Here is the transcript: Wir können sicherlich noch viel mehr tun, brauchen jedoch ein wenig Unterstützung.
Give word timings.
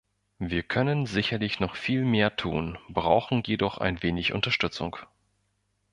Wir 0.39 0.63
können 0.63 1.05
sicherlich 1.05 1.59
noch 1.59 1.75
viel 1.75 2.03
mehr 2.05 2.35
tun, 2.35 2.79
brauchen 2.89 3.43
jedoch 3.45 3.77
ein 3.77 4.01
wenig 4.01 4.33
Unterstützung. 4.33 4.97